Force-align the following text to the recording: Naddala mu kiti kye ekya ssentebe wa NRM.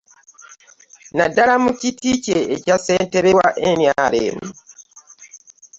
Naddala 1.15 1.55
mu 1.63 1.71
kiti 1.79 2.11
kye 2.23 2.39
ekya 2.55 2.75
ssentebe 2.79 3.31
wa 3.39 3.49
NRM. 3.77 4.39